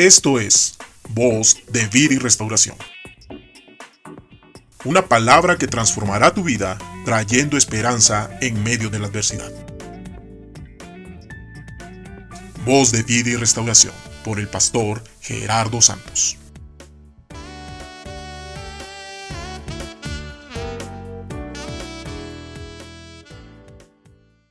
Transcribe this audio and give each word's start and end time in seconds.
Esto 0.00 0.40
es 0.40 0.78
Voz 1.10 1.58
de 1.70 1.86
Vida 1.88 2.14
y 2.14 2.16
Restauración. 2.16 2.74
Una 4.86 5.06
palabra 5.06 5.56
que 5.58 5.66
transformará 5.66 6.32
tu 6.32 6.42
vida 6.42 6.78
trayendo 7.04 7.58
esperanza 7.58 8.30
en 8.40 8.62
medio 8.62 8.88
de 8.88 8.98
la 8.98 9.08
adversidad. 9.08 9.52
Voz 12.64 12.92
de 12.92 13.02
Vida 13.02 13.28
y 13.28 13.36
Restauración 13.36 13.92
por 14.24 14.40
el 14.40 14.48
pastor 14.48 15.02
Gerardo 15.20 15.82
Santos. 15.82 16.38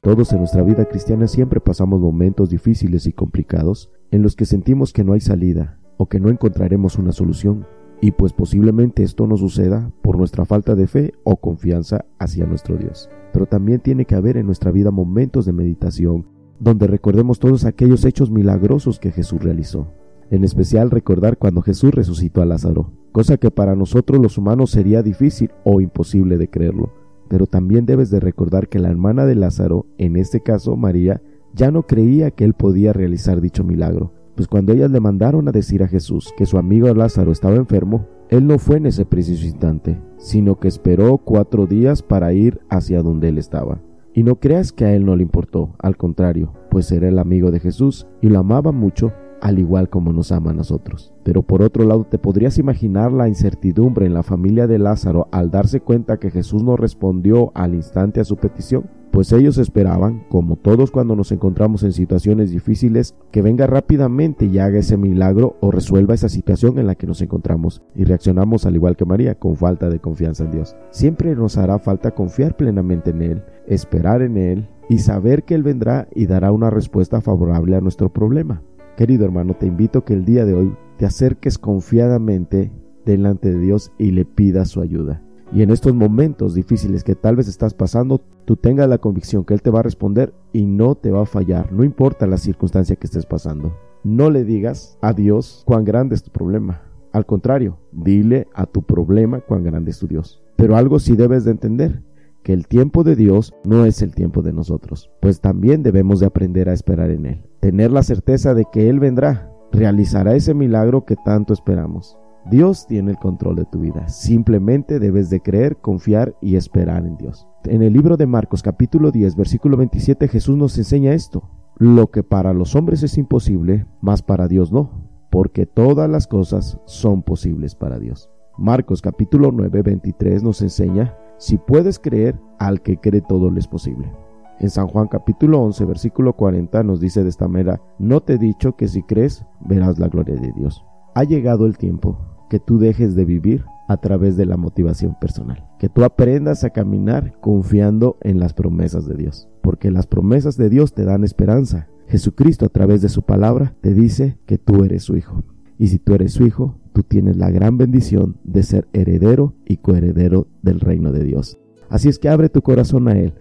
Todos 0.00 0.32
en 0.32 0.38
nuestra 0.38 0.62
vida 0.62 0.86
cristiana 0.86 1.28
siempre 1.28 1.60
pasamos 1.60 2.00
momentos 2.00 2.48
difíciles 2.48 3.06
y 3.06 3.12
complicados 3.12 3.90
en 4.14 4.22
los 4.22 4.36
que 4.36 4.46
sentimos 4.46 4.92
que 4.92 5.02
no 5.02 5.14
hay 5.14 5.20
salida 5.20 5.80
o 5.96 6.06
que 6.06 6.20
no 6.20 6.28
encontraremos 6.28 6.98
una 6.98 7.10
solución. 7.10 7.66
Y 8.00 8.12
pues 8.12 8.32
posiblemente 8.32 9.02
esto 9.02 9.26
no 9.26 9.36
suceda 9.36 9.90
por 10.02 10.16
nuestra 10.16 10.44
falta 10.44 10.76
de 10.76 10.86
fe 10.86 11.14
o 11.24 11.34
confianza 11.34 12.04
hacia 12.20 12.46
nuestro 12.46 12.76
Dios. 12.76 13.10
Pero 13.32 13.46
también 13.46 13.80
tiene 13.80 14.04
que 14.04 14.14
haber 14.14 14.36
en 14.36 14.46
nuestra 14.46 14.70
vida 14.70 14.92
momentos 14.92 15.46
de 15.46 15.52
meditación 15.52 16.26
donde 16.60 16.86
recordemos 16.86 17.40
todos 17.40 17.64
aquellos 17.64 18.04
hechos 18.04 18.30
milagrosos 18.30 19.00
que 19.00 19.10
Jesús 19.10 19.42
realizó. 19.42 19.88
En 20.30 20.44
especial 20.44 20.92
recordar 20.92 21.36
cuando 21.36 21.60
Jesús 21.62 21.92
resucitó 21.92 22.40
a 22.40 22.46
Lázaro, 22.46 22.92
cosa 23.10 23.36
que 23.36 23.50
para 23.50 23.74
nosotros 23.74 24.20
los 24.22 24.38
humanos 24.38 24.70
sería 24.70 25.02
difícil 25.02 25.50
o 25.64 25.80
imposible 25.80 26.38
de 26.38 26.48
creerlo 26.48 26.92
pero 27.28 27.46
también 27.46 27.86
debes 27.86 28.10
de 28.10 28.20
recordar 28.20 28.68
que 28.68 28.78
la 28.78 28.90
hermana 28.90 29.26
de 29.26 29.34
Lázaro, 29.34 29.86
en 29.98 30.16
este 30.16 30.40
caso 30.40 30.76
María, 30.76 31.22
ya 31.54 31.70
no 31.70 31.84
creía 31.84 32.30
que 32.30 32.44
él 32.44 32.54
podía 32.54 32.92
realizar 32.92 33.40
dicho 33.40 33.64
milagro, 33.64 34.12
pues 34.34 34.48
cuando 34.48 34.72
ellas 34.72 34.90
le 34.90 35.00
mandaron 35.00 35.48
a 35.48 35.52
decir 35.52 35.82
a 35.82 35.88
Jesús 35.88 36.32
que 36.36 36.46
su 36.46 36.58
amigo 36.58 36.92
Lázaro 36.92 37.30
estaba 37.30 37.56
enfermo, 37.56 38.06
él 38.28 38.46
no 38.46 38.58
fue 38.58 38.78
en 38.78 38.86
ese 38.86 39.06
preciso 39.06 39.46
instante, 39.46 40.00
sino 40.16 40.58
que 40.58 40.68
esperó 40.68 41.18
cuatro 41.18 41.66
días 41.66 42.02
para 42.02 42.32
ir 42.32 42.60
hacia 42.68 43.02
donde 43.02 43.28
él 43.28 43.38
estaba. 43.38 43.80
Y 44.12 44.22
no 44.22 44.36
creas 44.36 44.72
que 44.72 44.84
a 44.84 44.94
él 44.94 45.04
no 45.04 45.16
le 45.16 45.22
importó, 45.22 45.74
al 45.78 45.96
contrario, 45.96 46.52
pues 46.70 46.90
era 46.90 47.08
el 47.08 47.18
amigo 47.18 47.50
de 47.50 47.60
Jesús 47.60 48.06
y 48.20 48.28
lo 48.28 48.38
amaba 48.38 48.72
mucho 48.72 49.12
al 49.40 49.58
igual 49.58 49.90
como 49.90 50.12
nos 50.12 50.32
ama 50.32 50.52
a 50.52 50.54
nosotros. 50.54 51.12
Pero 51.22 51.42
por 51.42 51.62
otro 51.62 51.84
lado, 51.84 52.04
¿te 52.04 52.18
podrías 52.18 52.56
imaginar 52.58 53.12
la 53.12 53.28
incertidumbre 53.28 54.06
en 54.06 54.14
la 54.14 54.22
familia 54.22 54.66
de 54.66 54.78
Lázaro 54.78 55.28
al 55.32 55.50
darse 55.50 55.80
cuenta 55.80 56.18
que 56.18 56.30
Jesús 56.30 56.62
no 56.62 56.76
respondió 56.76 57.52
al 57.54 57.74
instante 57.74 58.20
a 58.20 58.24
su 58.24 58.36
petición? 58.36 58.88
Pues 59.14 59.32
ellos 59.32 59.58
esperaban, 59.58 60.24
como 60.28 60.56
todos 60.56 60.90
cuando 60.90 61.14
nos 61.14 61.30
encontramos 61.30 61.84
en 61.84 61.92
situaciones 61.92 62.50
difíciles, 62.50 63.14
que 63.30 63.42
venga 63.42 63.68
rápidamente 63.68 64.46
y 64.46 64.58
haga 64.58 64.80
ese 64.80 64.96
milagro 64.96 65.56
o 65.60 65.70
resuelva 65.70 66.14
esa 66.14 66.28
situación 66.28 66.80
en 66.80 66.88
la 66.88 66.96
que 66.96 67.06
nos 67.06 67.22
encontramos. 67.22 67.80
Y 67.94 68.02
reaccionamos 68.02 68.66
al 68.66 68.74
igual 68.74 68.96
que 68.96 69.04
María, 69.04 69.36
con 69.36 69.54
falta 69.54 69.88
de 69.88 70.00
confianza 70.00 70.42
en 70.42 70.50
Dios. 70.50 70.74
Siempre 70.90 71.36
nos 71.36 71.56
hará 71.58 71.78
falta 71.78 72.10
confiar 72.10 72.56
plenamente 72.56 73.10
en 73.10 73.22
Él, 73.22 73.44
esperar 73.68 74.20
en 74.20 74.36
Él 74.36 74.68
y 74.88 74.98
saber 74.98 75.44
que 75.44 75.54
Él 75.54 75.62
vendrá 75.62 76.08
y 76.12 76.26
dará 76.26 76.50
una 76.50 76.70
respuesta 76.70 77.20
favorable 77.20 77.76
a 77.76 77.80
nuestro 77.80 78.12
problema. 78.12 78.62
Querido 78.96 79.24
hermano, 79.26 79.54
te 79.54 79.68
invito 79.68 80.04
que 80.04 80.14
el 80.14 80.24
día 80.24 80.44
de 80.44 80.54
hoy 80.54 80.74
te 80.98 81.06
acerques 81.06 81.56
confiadamente 81.56 82.72
delante 83.06 83.52
de 83.52 83.60
Dios 83.60 83.92
y 83.96 84.10
le 84.10 84.24
pidas 84.24 84.70
su 84.70 84.80
ayuda. 84.80 85.22
Y 85.54 85.62
en 85.62 85.70
estos 85.70 85.94
momentos 85.94 86.52
difíciles 86.52 87.04
que 87.04 87.14
tal 87.14 87.36
vez 87.36 87.46
estás 87.46 87.74
pasando, 87.74 88.20
tú 88.44 88.56
tengas 88.56 88.88
la 88.88 88.98
convicción 88.98 89.44
que 89.44 89.54
Él 89.54 89.62
te 89.62 89.70
va 89.70 89.78
a 89.78 89.84
responder 89.84 90.34
y 90.52 90.66
no 90.66 90.96
te 90.96 91.12
va 91.12 91.22
a 91.22 91.26
fallar, 91.26 91.72
no 91.72 91.84
importa 91.84 92.26
la 92.26 92.38
circunstancia 92.38 92.96
que 92.96 93.06
estés 93.06 93.24
pasando. 93.24 93.72
No 94.02 94.30
le 94.30 94.42
digas 94.42 94.98
a 95.00 95.12
Dios 95.12 95.62
cuán 95.64 95.84
grande 95.84 96.16
es 96.16 96.24
tu 96.24 96.32
problema. 96.32 96.82
Al 97.12 97.24
contrario, 97.24 97.78
dile 97.92 98.48
a 98.52 98.66
tu 98.66 98.82
problema 98.82 99.42
cuán 99.42 99.62
grande 99.62 99.92
es 99.92 100.00
tu 100.00 100.08
Dios. 100.08 100.42
Pero 100.56 100.74
algo 100.74 100.98
sí 100.98 101.14
debes 101.14 101.44
de 101.44 101.52
entender, 101.52 102.02
que 102.42 102.52
el 102.52 102.66
tiempo 102.66 103.04
de 103.04 103.14
Dios 103.14 103.54
no 103.64 103.86
es 103.86 104.02
el 104.02 104.12
tiempo 104.12 104.42
de 104.42 104.52
nosotros, 104.52 105.12
pues 105.20 105.40
también 105.40 105.84
debemos 105.84 106.18
de 106.18 106.26
aprender 106.26 106.68
a 106.68 106.72
esperar 106.72 107.10
en 107.10 107.26
Él, 107.26 107.46
tener 107.60 107.92
la 107.92 108.02
certeza 108.02 108.54
de 108.54 108.66
que 108.72 108.90
Él 108.90 108.98
vendrá, 108.98 109.52
realizará 109.70 110.34
ese 110.34 110.52
milagro 110.52 111.04
que 111.04 111.14
tanto 111.14 111.52
esperamos. 111.54 112.18
Dios 112.50 112.86
tiene 112.86 113.12
el 113.12 113.16
control 113.16 113.56
de 113.56 113.64
tu 113.64 113.80
vida, 113.80 114.06
simplemente 114.06 114.98
debes 114.98 115.30
de 115.30 115.40
creer, 115.40 115.78
confiar 115.78 116.36
y 116.42 116.56
esperar 116.56 117.06
en 117.06 117.16
Dios. 117.16 117.48
En 117.64 117.82
el 117.82 117.94
libro 117.94 118.18
de 118.18 118.26
Marcos 118.26 118.62
capítulo 118.62 119.10
10 119.10 119.34
versículo 119.34 119.78
27 119.78 120.28
Jesús 120.28 120.54
nos 120.54 120.76
enseña 120.76 121.14
esto, 121.14 121.48
lo 121.78 122.10
que 122.10 122.22
para 122.22 122.52
los 122.52 122.76
hombres 122.76 123.02
es 123.02 123.16
imposible, 123.16 123.86
más 124.02 124.20
para 124.20 124.46
Dios 124.46 124.72
no, 124.72 124.90
porque 125.30 125.64
todas 125.64 126.10
las 126.10 126.26
cosas 126.26 126.78
son 126.84 127.22
posibles 127.22 127.74
para 127.74 127.98
Dios. 127.98 128.28
Manera 128.58 128.84
capítulo 129.00 129.50
9 129.50 129.80
23 129.80 130.42
nos 130.42 130.60
enseña 130.60 131.16
si 131.38 131.56
puedes 131.56 131.98
creer, 131.98 132.38
al 132.58 132.82
que 132.82 132.98
cree 132.98 133.22
todo 133.22 133.50
le 133.50 133.60
es 133.60 133.66
posible. 133.66 134.12
En 134.60 134.68
San 134.68 134.86
Juan 134.86 135.08
capítulo 135.08 135.62
11, 135.62 135.82
versículo 135.86 136.34
40 136.34 136.82
nos 136.82 137.00
dice 137.00 137.22
de 137.22 137.30
esta 137.30 137.48
manera, 137.48 137.80
no 137.98 138.20
te 138.20 138.34
he 138.34 138.38
dicho 138.38 138.76
que 138.76 138.86
si 138.86 139.02
crees, 139.02 139.46
verás 139.60 139.98
la 139.98 140.08
gloria 140.08 140.36
de 140.36 140.52
Dios. 140.52 140.84
Ha 141.14 141.24
llegado 141.24 141.64
el 141.66 141.78
tiempo 141.78 142.33
que 142.54 142.60
tú 142.60 142.78
dejes 142.78 143.16
de 143.16 143.24
vivir 143.24 143.64
a 143.88 143.96
través 143.96 144.36
de 144.36 144.46
la 144.46 144.56
motivación 144.56 145.16
personal, 145.20 145.66
que 145.80 145.88
tú 145.88 146.04
aprendas 146.04 146.62
a 146.62 146.70
caminar 146.70 147.36
confiando 147.40 148.16
en 148.20 148.38
las 148.38 148.54
promesas 148.54 149.08
de 149.08 149.16
Dios, 149.16 149.48
porque 149.60 149.90
las 149.90 150.06
promesas 150.06 150.56
de 150.56 150.70
Dios 150.70 150.94
te 150.94 151.02
dan 151.02 151.24
esperanza. 151.24 151.88
Jesucristo 152.06 152.66
a 152.66 152.68
través 152.68 153.02
de 153.02 153.08
su 153.08 153.22
palabra 153.22 153.74
te 153.80 153.92
dice 153.92 154.38
que 154.46 154.56
tú 154.56 154.84
eres 154.84 155.02
su 155.02 155.16
hijo. 155.16 155.42
Y 155.80 155.88
si 155.88 155.98
tú 155.98 156.14
eres 156.14 156.34
su 156.34 156.46
hijo, 156.46 156.76
tú 156.92 157.02
tienes 157.02 157.36
la 157.36 157.50
gran 157.50 157.76
bendición 157.76 158.36
de 158.44 158.62
ser 158.62 158.86
heredero 158.92 159.54
y 159.66 159.78
coheredero 159.78 160.46
del 160.62 160.78
reino 160.78 161.10
de 161.10 161.24
Dios. 161.24 161.58
Así 161.88 162.08
es 162.08 162.20
que 162.20 162.28
abre 162.28 162.50
tu 162.50 162.62
corazón 162.62 163.08
a 163.08 163.18
Él. 163.18 163.34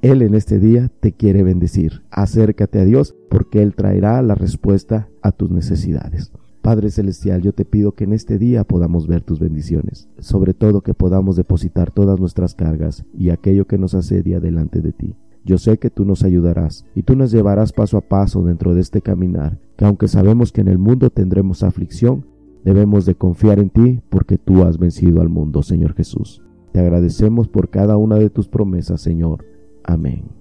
Él 0.00 0.22
en 0.22 0.36
este 0.36 0.60
día 0.60 0.92
te 1.00 1.10
quiere 1.10 1.42
bendecir. 1.42 2.04
Acércate 2.12 2.78
a 2.78 2.84
Dios 2.84 3.16
porque 3.28 3.64
Él 3.64 3.74
traerá 3.74 4.22
la 4.22 4.36
respuesta 4.36 5.08
a 5.22 5.32
tus 5.32 5.50
necesidades. 5.50 6.30
Padre 6.62 6.90
Celestial, 6.90 7.40
yo 7.40 7.54
te 7.54 7.64
pido 7.64 7.92
que 7.92 8.04
en 8.04 8.12
este 8.12 8.38
día 8.38 8.64
podamos 8.64 9.06
ver 9.06 9.22
tus 9.22 9.40
bendiciones, 9.40 10.08
sobre 10.18 10.52
todo 10.52 10.82
que 10.82 10.92
podamos 10.92 11.36
depositar 11.36 11.90
todas 11.90 12.20
nuestras 12.20 12.54
cargas 12.54 13.06
y 13.16 13.30
aquello 13.30 13.66
que 13.66 13.78
nos 13.78 13.94
asedia 13.94 14.40
delante 14.40 14.82
de 14.82 14.92
ti. 14.92 15.16
Yo 15.42 15.56
sé 15.56 15.78
que 15.78 15.88
tú 15.88 16.04
nos 16.04 16.22
ayudarás 16.22 16.84
y 16.94 17.02
tú 17.02 17.16
nos 17.16 17.32
llevarás 17.32 17.72
paso 17.72 17.96
a 17.96 18.02
paso 18.02 18.42
dentro 18.42 18.74
de 18.74 18.82
este 18.82 19.00
caminar, 19.00 19.58
que 19.76 19.86
aunque 19.86 20.06
sabemos 20.06 20.52
que 20.52 20.60
en 20.60 20.68
el 20.68 20.76
mundo 20.76 21.08
tendremos 21.08 21.62
aflicción, 21.62 22.26
debemos 22.62 23.06
de 23.06 23.14
confiar 23.14 23.58
en 23.58 23.70
ti 23.70 24.02
porque 24.10 24.36
tú 24.36 24.62
has 24.62 24.78
vencido 24.78 25.22
al 25.22 25.30
mundo, 25.30 25.62
Señor 25.62 25.94
Jesús. 25.94 26.42
Te 26.72 26.80
agradecemos 26.80 27.48
por 27.48 27.70
cada 27.70 27.96
una 27.96 28.16
de 28.16 28.28
tus 28.28 28.48
promesas, 28.48 29.00
Señor. 29.00 29.46
Amén. 29.82 30.39